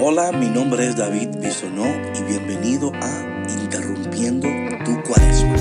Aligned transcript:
Hola, 0.00 0.30
mi 0.30 0.46
nombre 0.48 0.86
es 0.86 0.94
David 0.94 1.28
Bisonó 1.40 1.84
y 2.14 2.22
bienvenido 2.22 2.92
a 2.94 3.44
Interrumpiendo 3.60 4.46
tu 4.84 5.02
Cuaresma. 5.02 5.56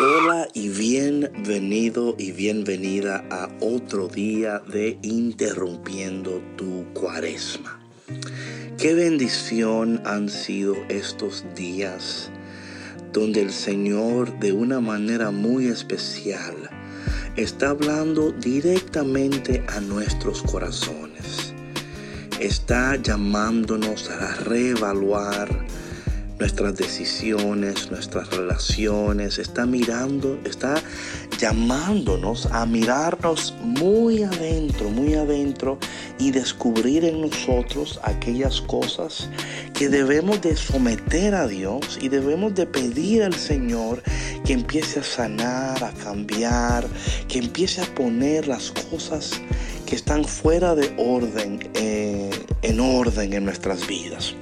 Hola 0.00 0.48
y 0.54 0.70
bienvenido 0.70 2.14
y 2.16 2.32
bienvenida 2.32 3.26
a 3.30 3.50
otro 3.60 4.08
día 4.08 4.60
de 4.60 4.98
Interrumpiendo 5.02 6.40
tu 6.56 6.86
Cuaresma. 6.94 7.78
Qué 8.78 8.94
bendición 8.94 10.00
han 10.06 10.30
sido 10.30 10.74
estos 10.88 11.44
días 11.54 12.30
donde 13.12 13.42
el 13.42 13.52
Señor 13.52 14.38
de 14.38 14.52
una 14.52 14.80
manera 14.80 15.30
muy 15.30 15.66
especial 15.68 16.54
está 17.36 17.70
hablando 17.70 18.32
directamente 18.32 19.64
a 19.68 19.80
nuestros 19.80 20.42
corazones. 20.42 21.54
Está 22.40 22.96
llamándonos 22.96 24.10
a 24.10 24.34
reevaluar 24.36 25.48
nuestras 26.38 26.76
decisiones, 26.76 27.90
nuestras 27.90 28.30
relaciones, 28.30 29.38
está 29.38 29.66
mirando, 29.66 30.38
está 30.44 30.80
llamándonos 31.38 32.46
a 32.46 32.64
mirarnos 32.66 33.54
muy 33.60 34.22
adentro, 34.22 34.90
muy 34.90 35.14
adentro 35.14 35.78
y 36.18 36.30
descubrir 36.30 37.04
en 37.04 37.22
nosotros 37.22 38.00
aquellas 38.02 38.60
cosas 38.60 39.28
que 39.74 39.88
debemos 39.88 40.40
de 40.40 40.56
someter 40.56 41.34
a 41.34 41.46
Dios 41.46 41.98
y 42.00 42.08
debemos 42.08 42.54
de 42.54 42.66
pedir 42.66 43.22
al 43.22 43.34
Señor 43.34 44.02
que 44.44 44.52
empiece 44.52 45.00
a 45.00 45.04
sanar, 45.04 45.82
a 45.82 45.92
cambiar, 45.92 46.86
que 47.28 47.38
empiece 47.38 47.82
a 47.82 47.94
poner 47.94 48.48
las 48.48 48.70
cosas 48.70 49.40
que 49.86 49.96
están 49.96 50.24
fuera 50.24 50.74
de 50.74 50.94
orden 50.98 51.70
eh, 51.74 52.30
en 52.62 52.80
orden 52.80 53.32
en 53.32 53.44
nuestras 53.44 53.86
vidas. 53.86 54.34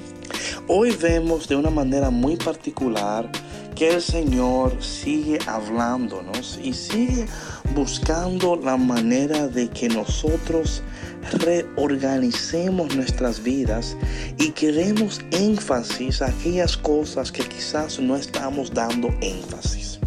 Hoy 0.68 0.96
vemos 1.00 1.46
de 1.46 1.54
una 1.54 1.70
manera 1.70 2.10
muy 2.10 2.34
particular 2.34 3.30
que 3.76 3.94
el 3.94 4.02
Señor 4.02 4.82
sigue 4.82 5.38
hablándonos 5.46 6.58
y 6.60 6.72
sigue 6.72 7.26
buscando 7.72 8.56
la 8.56 8.76
manera 8.76 9.46
de 9.46 9.68
que 9.68 9.88
nosotros 9.88 10.82
reorganicemos 11.30 12.96
nuestras 12.96 13.44
vidas 13.44 13.96
y 14.40 14.50
queremos 14.50 15.20
énfasis 15.30 16.20
a 16.20 16.26
aquellas 16.26 16.76
cosas 16.76 17.30
que 17.30 17.44
quizás 17.44 18.00
no 18.00 18.16
estamos 18.16 18.74
dando 18.74 19.14
énfasis. 19.20 20.00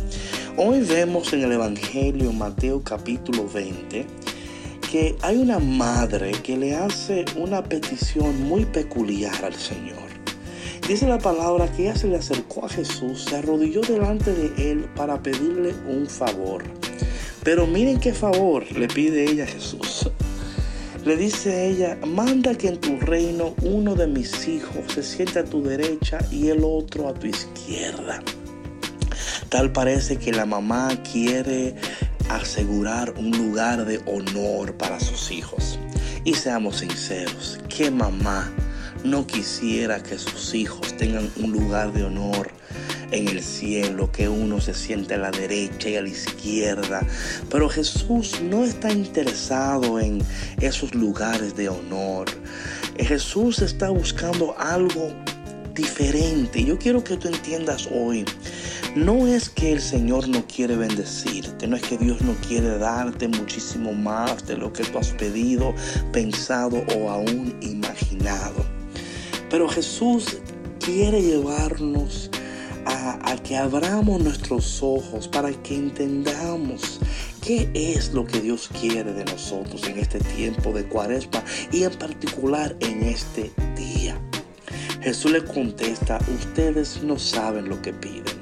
Hoy 0.58 0.82
vemos 0.82 1.32
en 1.32 1.44
el 1.44 1.54
Evangelio 1.54 2.34
Mateo 2.34 2.84
capítulo 2.84 3.48
20 3.48 4.06
que 4.92 5.16
hay 5.22 5.38
una 5.38 5.60
madre 5.60 6.34
que 6.44 6.58
le 6.58 6.76
hace 6.76 7.24
una 7.38 7.64
petición 7.64 8.42
muy 8.42 8.66
peculiar 8.66 9.46
al 9.46 9.56
Señor. 9.56 10.09
Dice 10.90 11.08
la 11.08 11.20
palabra 11.20 11.72
que 11.72 11.84
ella 11.84 11.96
se 11.96 12.08
le 12.08 12.16
acercó 12.16 12.66
a 12.66 12.70
Jesús, 12.70 13.26
se 13.26 13.36
arrodilló 13.36 13.82
delante 13.82 14.34
de 14.34 14.72
él 14.72 14.90
para 14.96 15.22
pedirle 15.22 15.72
un 15.88 16.08
favor. 16.08 16.64
Pero 17.44 17.68
miren 17.68 18.00
qué 18.00 18.12
favor 18.12 18.64
le 18.72 18.88
pide 18.88 19.30
ella 19.30 19.44
a 19.44 19.48
Jesús. 19.48 20.10
Le 21.06 21.16
dice 21.16 21.68
ella, 21.68 21.96
manda 22.08 22.56
que 22.56 22.70
en 22.70 22.82
tu 22.82 23.00
reino 23.00 23.54
uno 23.62 23.94
de 23.94 24.08
mis 24.08 24.48
hijos 24.48 24.92
se 24.92 25.04
siente 25.04 25.38
a 25.38 25.44
tu 25.44 25.62
derecha 25.62 26.18
y 26.32 26.48
el 26.48 26.64
otro 26.64 27.08
a 27.08 27.14
tu 27.14 27.28
izquierda. 27.28 28.24
Tal 29.50 29.72
parece 29.72 30.18
que 30.18 30.32
la 30.32 30.48
mamá 30.48 30.90
quiere 31.04 31.76
asegurar 32.30 33.14
un 33.16 33.30
lugar 33.30 33.86
de 33.86 34.00
honor 34.08 34.76
para 34.76 35.00
sus 35.00 35.30
hijos. 35.30 35.78
Y 36.24 36.34
seamos 36.34 36.78
sinceros, 36.80 37.60
¿qué 37.70 37.92
mamá 37.92 38.52
no 39.04 39.26
quisiera 39.26 40.02
que 40.04 40.18
sus 40.18 40.54
hijos 40.54 40.96
tengan 40.98 41.30
un 41.38 41.52
lugar 41.52 41.94
de 41.94 42.04
honor 42.04 42.52
en 43.12 43.28
el 43.28 43.44
cielo, 43.44 44.12
que 44.12 44.30
uno 44.30 44.62
se 44.62 44.74
siente 44.74 45.16
a 45.16 45.18
la 45.18 45.32
derecha 45.32 45.90
y 45.90 45.96
a 45.96 46.02
la 46.02 46.10
izquierda. 46.10 47.02
Pero 47.50 47.70
Jesús 47.70 48.42
no 48.42 48.64
está 48.64 48.92
interesado 48.92 50.00
en 50.00 50.22
esos 50.60 50.94
lugares 50.94 51.56
de 51.56 51.70
honor. 51.70 52.28
Jesús 52.98 53.60
está 53.60 53.90
buscando 53.90 54.58
algo 54.60 55.12
diferente. 55.74 56.64
Yo 56.64 56.78
quiero 56.78 57.04
que 57.04 57.18
tú 57.18 57.28
entiendas 57.28 57.88
hoy. 57.92 58.26
No 58.96 59.28
es 59.28 59.50
que 59.50 59.72
el 59.72 59.82
Señor 59.82 60.28
no 60.28 60.46
quiere 60.48 60.76
bendecirte, 60.76 61.68
no 61.68 61.76
es 61.76 61.84
que 61.84 61.98
Dios 61.98 62.22
no 62.22 62.34
quiere 62.48 62.80
darte 62.80 63.28
muchísimo 63.28 63.94
más 63.94 64.48
de 64.48 64.58
lo 64.58 64.74
que 64.74 64.84
tú 64.84 64.98
has 64.98 65.10
pedido, 65.10 65.76
pensado 66.12 66.84
o 66.96 67.10
aún 67.10 67.56
imaginado. 67.62 68.69
Pero 69.50 69.68
Jesús 69.68 70.38
quiere 70.80 71.22
llevarnos 71.22 72.30
a, 72.86 73.36
que 73.44 73.58
abramos 73.58 74.22
nuestros 74.22 74.82
ojos 74.82 75.28
para 75.28 75.52
que 75.52 75.76
entendamos 75.76 77.00
qué 77.44 77.70
es 77.74 78.14
lo 78.14 78.26
que 78.26 78.42
Dios 78.42 78.70
quiere 78.80 79.12
de 79.14 79.26
nosotros 79.26 79.84
en 79.88 79.98
este 79.98 80.20
tiempo 80.20 80.72
de 80.72 80.86
cuaresma 80.86 81.44
y 81.72 81.84
en 81.84 81.94
particular 81.94 82.76
en 82.80 83.04
este 83.04 83.52
día. 83.76 84.20
Jesús 85.02 85.32
le 85.32 85.44
contesta, 85.44 86.20
ustedes 86.40 87.02
no 87.04 87.18
saben 87.18 87.70
lo 87.70 87.82
que 87.82 87.94
piden. 87.94 88.40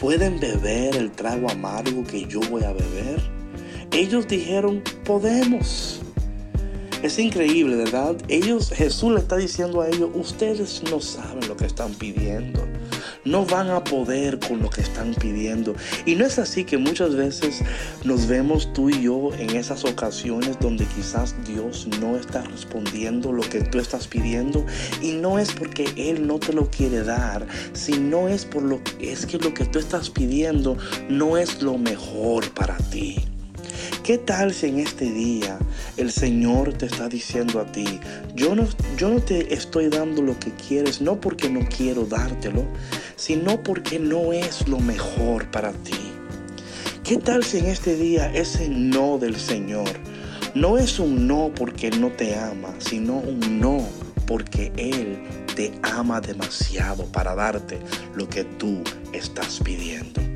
¿Pueden 0.00 0.38
beber 0.38 0.94
el 0.96 1.10
trago 1.10 1.50
amargo 1.50 2.04
que 2.04 2.24
yo 2.26 2.40
voy 2.48 2.62
a 2.64 2.72
beber? 2.72 3.20
Ellos 3.90 4.28
dijeron, 4.28 4.82
podemos. 5.04 6.00
Es 7.00 7.16
increíble, 7.20 7.76
¿verdad? 7.76 8.16
Ellos, 8.26 8.72
Jesús 8.74 9.12
le 9.12 9.20
está 9.20 9.36
diciendo 9.36 9.80
a 9.80 9.88
ellos, 9.88 10.10
ustedes 10.14 10.82
no 10.90 11.00
saben 11.00 11.46
lo 11.46 11.56
que 11.56 11.66
están 11.66 11.94
pidiendo. 11.94 12.66
No 13.24 13.46
van 13.46 13.70
a 13.70 13.84
poder 13.84 14.40
con 14.40 14.60
lo 14.60 14.68
que 14.68 14.80
están 14.80 15.14
pidiendo. 15.14 15.76
Y 16.06 16.16
no 16.16 16.26
es 16.26 16.40
así 16.40 16.64
que 16.64 16.76
muchas 16.76 17.14
veces 17.14 17.62
nos 18.02 18.26
vemos 18.26 18.72
tú 18.72 18.90
y 18.90 19.02
yo 19.02 19.30
en 19.38 19.50
esas 19.50 19.84
ocasiones 19.84 20.58
donde 20.58 20.86
quizás 20.86 21.36
Dios 21.46 21.86
no 22.00 22.16
está 22.16 22.42
respondiendo 22.42 23.32
lo 23.32 23.42
que 23.42 23.60
tú 23.60 23.78
estás 23.78 24.08
pidiendo. 24.08 24.66
Y 25.00 25.12
no 25.12 25.38
es 25.38 25.52
porque 25.52 25.86
Él 25.96 26.26
no 26.26 26.40
te 26.40 26.52
lo 26.52 26.68
quiere 26.68 27.04
dar, 27.04 27.46
sino 27.74 28.26
es 28.26 28.44
por 28.44 28.64
lo 28.64 28.80
es 28.98 29.24
que 29.24 29.38
lo 29.38 29.54
que 29.54 29.66
tú 29.66 29.78
estás 29.78 30.10
pidiendo 30.10 30.76
no 31.08 31.36
es 31.36 31.62
lo 31.62 31.78
mejor 31.78 32.50
para 32.54 32.76
ti. 32.76 33.24
¿Qué 34.02 34.18
tal 34.18 34.54
si 34.54 34.66
en 34.66 34.78
este 34.78 35.10
día 35.10 35.58
el 35.96 36.10
Señor 36.10 36.72
te 36.72 36.86
está 36.86 37.08
diciendo 37.08 37.60
a 37.60 37.66
ti, 37.66 38.00
yo 38.34 38.54
no, 38.54 38.66
yo 38.96 39.10
no 39.10 39.20
te 39.20 39.52
estoy 39.52 39.88
dando 39.88 40.22
lo 40.22 40.38
que 40.38 40.50
quieres, 40.52 41.00
no 41.00 41.20
porque 41.20 41.50
no 41.50 41.60
quiero 41.68 42.04
dártelo, 42.04 42.64
sino 43.16 43.62
porque 43.62 43.98
no 43.98 44.32
es 44.32 44.66
lo 44.68 44.78
mejor 44.78 45.50
para 45.50 45.72
ti? 45.72 46.12
¿Qué 47.04 47.16
tal 47.16 47.42
si 47.42 47.58
en 47.58 47.66
este 47.66 47.96
día 47.96 48.30
ese 48.34 48.68
no 48.68 49.18
del 49.18 49.36
Señor 49.36 49.88
no 50.54 50.78
es 50.78 50.98
un 50.98 51.26
no 51.26 51.50
porque 51.54 51.90
no 51.90 52.10
te 52.10 52.34
ama, 52.34 52.74
sino 52.78 53.16
un 53.18 53.60
no 53.60 53.86
porque 54.26 54.72
Él 54.76 55.18
te 55.54 55.72
ama 55.82 56.20
demasiado 56.20 57.06
para 57.06 57.34
darte 57.34 57.78
lo 58.14 58.28
que 58.28 58.44
tú 58.44 58.82
estás 59.12 59.60
pidiendo? 59.64 60.27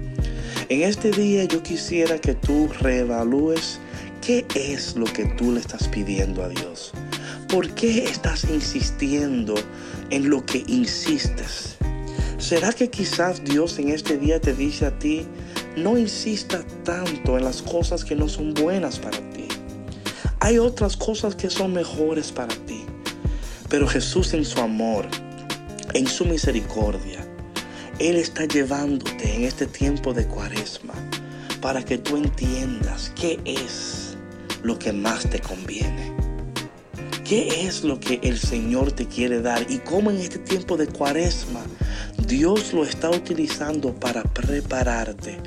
En 0.73 0.81
este 0.81 1.11
día 1.11 1.45
yo 1.45 1.63
quisiera 1.63 2.19
que 2.19 2.33
tú 2.33 2.67
reevalúes 2.81 3.79
qué 4.23 4.47
es 4.55 4.97
lo 4.97 5.05
que 5.05 5.27
tú 5.27 5.53
le 5.53 5.61
estás 5.61 5.87
pidiendo 5.87 6.43
a 6.43 6.49
Dios. 6.49 6.93
¿Por 7.51 7.69
qué 7.75 8.05
estás 8.05 8.45
insistiendo 8.45 9.55
en 10.09 10.31
lo 10.31 10.47
que 10.47 10.65
insistes? 10.69 11.77
¿Será 12.39 12.73
que 12.73 12.89
quizás 12.89 13.45
Dios 13.45 13.79
en 13.79 13.91
este 13.91 14.17
día 14.17 14.41
te 14.41 14.55
dice 14.55 14.87
a 14.87 14.99
ti, 14.99 15.27
no 15.77 15.99
insista 15.99 16.65
tanto 16.85 17.37
en 17.37 17.45
las 17.45 17.61
cosas 17.61 18.03
que 18.03 18.17
no 18.17 18.27
son 18.27 18.55
buenas 18.55 18.99
para 18.99 19.19
ti? 19.33 19.49
Hay 20.41 20.57
otras 20.57 20.97
cosas 20.97 21.37
que 21.37 21.51
son 21.51 21.75
mejores 21.75 22.33
para 22.33 22.55
ti. 22.65 22.87
Pero 23.69 23.87
Jesús 23.87 24.33
en 24.33 24.47
su 24.47 24.59
amor, 24.59 25.07
en 25.93 26.07
su 26.07 26.25
misericordia, 26.25 27.29
él 28.03 28.17
está 28.17 28.47
llevándote 28.47 29.33
en 29.33 29.45
este 29.45 29.65
tiempo 29.65 30.13
de 30.13 30.27
cuaresma 30.27 30.95
para 31.61 31.85
que 31.85 31.99
tú 31.99 32.17
entiendas 32.17 33.13
qué 33.15 33.39
es 33.45 34.17
lo 34.65 34.77
que 34.77 34.93
más 34.93 35.31
te 35.31 35.39
conviene. 35.39 36.13
¿Qué 37.25 37.65
es 37.65 37.85
lo 37.85 38.01
que 38.01 38.19
el 38.25 38.41
Señor 38.41 38.91
te 38.91 39.07
quiere 39.07 39.41
dar? 39.41 39.71
Y 39.71 39.79
cómo 39.79 40.11
en 40.11 40.17
este 40.17 40.41
tiempo 40.41 40.77
de 40.77 40.89
cuaresma 40.89 41.61
Dios 42.27 42.73
lo 42.73 42.85
está 42.85 43.09
utilizando 43.09 43.95
para 43.95 44.25
prepararte, 44.25 45.39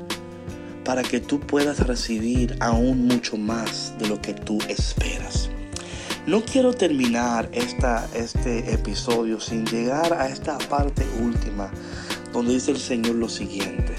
para 0.82 1.02
que 1.02 1.20
tú 1.20 1.38
puedas 1.40 1.86
recibir 1.86 2.56
aún 2.60 3.06
mucho 3.06 3.36
más 3.36 3.92
de 3.98 4.08
lo 4.08 4.22
que 4.22 4.32
tú 4.32 4.58
esperas. 4.66 5.50
No 6.26 6.42
quiero 6.42 6.72
terminar 6.72 7.50
esta, 7.52 8.08
este 8.14 8.72
episodio 8.72 9.40
sin 9.40 9.66
llegar 9.66 10.14
a 10.14 10.28
esta 10.28 10.56
parte 10.56 11.04
última 11.20 11.70
donde 12.36 12.52
dice 12.52 12.70
el 12.70 12.78
Señor 12.78 13.14
lo 13.14 13.30
siguiente. 13.30 13.94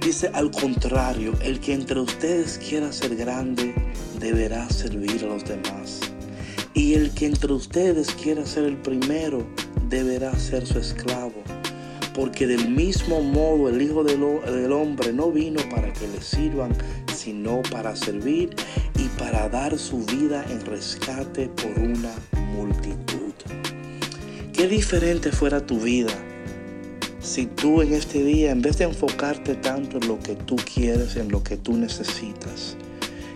Dice 0.00 0.32
al 0.34 0.50
contrario, 0.50 1.32
el 1.40 1.60
que 1.60 1.74
entre 1.74 2.00
ustedes 2.00 2.58
quiera 2.58 2.90
ser 2.90 3.14
grande 3.14 3.72
deberá 4.18 4.68
servir 4.68 5.22
a 5.22 5.28
los 5.28 5.44
demás. 5.44 6.00
Y 6.74 6.94
el 6.94 7.12
que 7.12 7.26
entre 7.26 7.52
ustedes 7.52 8.12
quiera 8.20 8.44
ser 8.44 8.64
el 8.64 8.76
primero 8.76 9.46
deberá 9.88 10.36
ser 10.36 10.66
su 10.66 10.80
esclavo. 10.80 11.40
Porque 12.16 12.48
del 12.48 12.68
mismo 12.68 13.20
modo 13.22 13.68
el 13.68 13.80
Hijo 13.80 14.02
del, 14.02 14.72
Hombre 14.72 15.12
no 15.12 15.30
vino 15.30 15.60
para 15.70 15.92
que 15.92 16.08
le 16.08 16.20
sirvan, 16.20 16.76
sino 17.14 17.62
para 17.70 17.94
servir 17.94 18.56
y 18.98 19.06
para 19.20 19.48
dar 19.48 19.78
su 19.78 19.98
vida 20.04 20.44
en 20.50 20.66
rescate 20.66 21.46
por 21.46 21.78
una 21.78 22.12
multitud. 22.56 23.03
Qué 24.54 24.68
diferente 24.68 25.32
fuera 25.32 25.66
tu 25.66 25.80
vida 25.80 26.12
si 27.20 27.46
tú 27.46 27.82
en 27.82 27.92
este 27.94 28.22
día, 28.22 28.52
en 28.52 28.62
vez 28.62 28.78
de 28.78 28.84
enfocarte 28.84 29.54
tanto 29.56 29.96
en 29.96 30.06
lo 30.06 30.20
que 30.20 30.36
tú 30.36 30.56
quieres, 30.56 31.16
en 31.16 31.28
lo 31.30 31.42
que 31.42 31.56
tú 31.56 31.76
necesitas, 31.76 32.76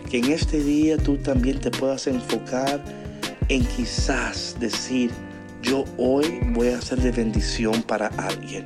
que 0.09 0.19
en 0.19 0.31
este 0.31 0.63
día 0.63 0.95
tú 0.97 1.17
también 1.17 1.59
te 1.59 1.71
puedas 1.71 2.07
enfocar 2.07 2.81
en 3.49 3.65
quizás 3.65 4.55
decir, 4.59 5.11
yo 5.61 5.83
hoy 5.97 6.39
voy 6.53 6.69
a 6.69 6.81
ser 6.81 7.01
de 7.01 7.11
bendición 7.11 7.81
para 7.83 8.07
alguien. 8.07 8.63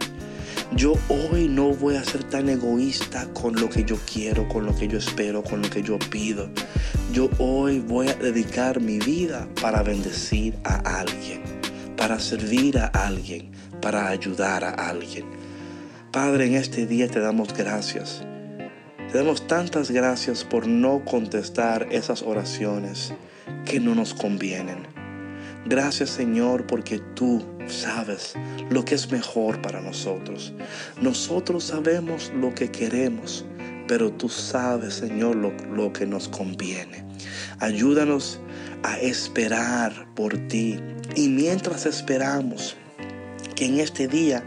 Yo 0.76 0.94
hoy 1.08 1.48
no 1.48 1.70
voy 1.70 1.96
a 1.96 2.04
ser 2.04 2.24
tan 2.24 2.50
egoísta 2.50 3.28
con 3.34 3.56
lo 3.56 3.70
que 3.70 3.84
yo 3.84 3.98
quiero, 4.12 4.48
con 4.50 4.66
lo 4.66 4.76
que 4.76 4.88
yo 4.88 4.98
espero, 4.98 5.44
con 5.44 5.62
lo 5.62 5.70
que 5.70 5.84
yo 5.84 5.98
pido. 6.00 6.50
Yo 7.14 7.30
hoy 7.38 7.80
voy 7.80 8.10
a 8.10 8.16
dedicar 8.16 8.82
mi 8.82 9.00
vida 9.00 9.48
para 9.62 9.84
bendecir 9.84 10.56
a 10.64 11.00
alguien, 11.00 11.42
para 12.04 12.20
servir 12.20 12.78
a 12.78 12.88
alguien, 12.88 13.50
para 13.82 14.10
ayudar 14.10 14.66
a 14.66 14.72
alguien. 14.72 15.24
Padre, 16.12 16.48
en 16.48 16.56
este 16.56 16.86
día 16.86 17.08
te 17.08 17.22
damos 17.22 17.54
gracias. 17.54 18.26
Te 19.10 19.18
damos 19.20 19.48
tantas 19.48 19.90
gracias 19.90 20.44
por 20.44 20.68
no 20.68 21.06
contestar 21.06 21.88
esas 21.92 22.22
oraciones 22.22 23.14
que 23.64 23.80
no 23.80 23.96
nos 23.96 24.14
convienen. 24.14 24.80
Gracias 25.66 26.10
Señor 26.10 26.68
porque 26.68 27.00
tú 27.16 27.42
sabes 27.68 28.34
lo 28.70 28.84
que 28.84 28.96
es 28.96 29.10
mejor 29.10 29.62
para 29.62 29.80
nosotros. 29.80 30.54
Nosotros 31.02 31.64
sabemos 31.64 32.34
lo 32.36 32.54
que 32.54 32.70
queremos, 32.70 33.46
pero 33.88 34.12
tú 34.12 34.28
sabes 34.28 34.96
Señor 34.96 35.38
lo, 35.38 35.54
lo 35.74 35.94
que 35.94 36.06
nos 36.06 36.28
conviene. 36.28 37.06
Ayúdanos 37.60 38.42
a 38.84 39.00
esperar 39.00 40.08
por 40.16 40.38
ti. 40.48 40.80
Y 41.16 41.30
mientras 41.30 41.86
esperamos, 41.86 42.78
que 43.56 43.66
en 43.66 43.80
este 43.80 44.08
día 44.08 44.44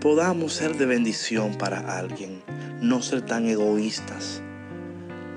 podamos 0.00 0.54
ser 0.54 0.76
de 0.76 0.86
bendición 0.86 1.56
para 1.56 1.98
alguien, 1.98 2.42
no 2.80 3.02
ser 3.02 3.22
tan 3.22 3.46
egoístas 3.46 4.42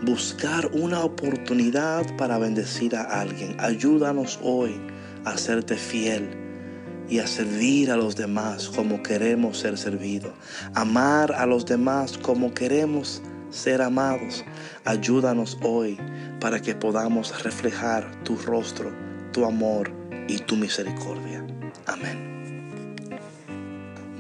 buscar 0.02 0.70
una 0.74 1.04
oportunidad 1.04 2.06
para 2.18 2.38
bendecir 2.38 2.96
a 2.96 3.20
alguien. 3.20 3.56
Ayúdanos 3.60 4.40
hoy 4.44 4.80
a 5.26 5.38
serte 5.38 5.76
fiel 5.76 6.30
y 7.10 7.20
a 7.20 7.28
servir 7.28 7.90
a 7.92 7.98
los 7.98 8.16
demás 8.16 8.70
como 8.70 9.02
queremos 9.02 9.60
ser 9.60 9.78
servidos. 9.78 10.34
Amar 10.74 11.32
a 11.34 11.46
los 11.46 11.66
demás 11.66 12.18
como 12.18 12.54
queremos 12.54 13.22
ser 13.50 13.82
amados. 13.82 14.44
Ayúdanos 14.86 15.58
hoy 15.62 15.98
para 16.40 16.62
que 16.62 16.76
podamos 16.76 17.44
reflejar 17.44 18.24
tu 18.24 18.36
rostro, 18.38 18.92
tu 19.32 19.46
amor 19.46 19.92
y 20.28 20.38
tu 20.40 20.56
misericordia. 20.56 21.46
Amén. 21.86 22.28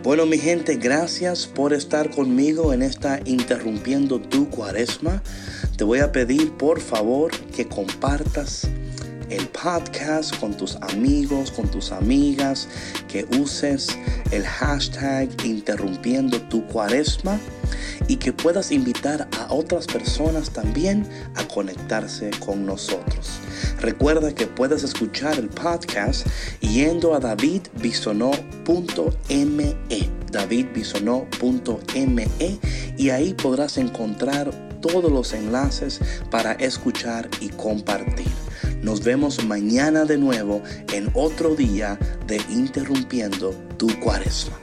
Bueno 0.03 0.25
mi 0.25 0.37
gente, 0.37 0.75
gracias 0.75 1.47
por 1.47 1.73
estar 1.73 2.09
conmigo 2.11 2.71
en 2.71 2.81
esta 2.81 3.19
Interrumpiendo 3.25 4.21
tu 4.21 4.49
Cuaresma. 4.49 5.21
Te 5.75 5.83
voy 5.83 5.99
a 5.99 6.11
pedir 6.11 6.53
por 6.53 6.79
favor 6.79 7.31
que 7.55 7.67
compartas 7.67 8.69
el 9.29 9.47
podcast 9.49 10.37
con 10.39 10.55
tus 10.55 10.77
amigos, 10.77 11.51
con 11.51 11.69
tus 11.69 11.91
amigas, 11.91 12.67
que 13.07 13.25
uses 13.39 13.89
el 14.31 14.45
hashtag 14.45 15.29
interrumpiendo 15.45 16.41
tu 16.43 16.65
cuaresma 16.67 17.39
y 18.07 18.17
que 18.17 18.33
puedas 18.33 18.71
invitar 18.71 19.27
a 19.37 19.53
otras 19.53 19.87
personas 19.87 20.51
también 20.51 21.07
a 21.35 21.47
conectarse 21.47 22.29
con 22.45 22.65
nosotros. 22.65 23.39
Recuerda 23.79 24.33
que 24.33 24.47
puedes 24.47 24.83
escuchar 24.83 25.37
el 25.37 25.49
podcast 25.49 26.25
yendo 26.61 27.13
a 27.13 27.19
davidbisonó.me 27.19 29.75
davidbisonó.me 30.31 32.27
y 32.97 33.09
ahí 33.09 33.33
podrás 33.33 33.77
encontrar 33.77 34.51
todos 34.81 35.11
los 35.11 35.33
enlaces 35.33 35.99
para 36.29 36.53
escuchar 36.53 37.29
y 37.39 37.49
compartir. 37.49 38.46
Nos 38.87 39.03
vemos 39.03 39.43
mañana 39.43 40.05
de 40.05 40.17
nuevo 40.17 40.63
en 40.93 41.09
otro 41.13 41.55
día 41.55 41.99
de 42.25 42.37
Interrumpiendo 42.49 43.53
tu 43.75 43.87
Cuaresma. 43.99 44.57